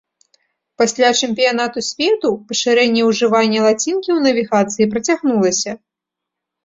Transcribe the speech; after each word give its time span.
Пасля 0.81 1.09
чэмпіянату 1.25 1.83
свету 1.89 2.29
пашырэнне 2.51 3.01
ўжывання 3.09 3.59
лацінкі 3.69 4.09
ў 4.17 4.25
навігацыі 4.29 4.91
працягнулася. 4.97 5.71